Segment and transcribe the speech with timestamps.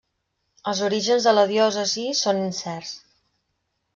[0.71, 2.97] Els orígens de la diòcesi són incerts.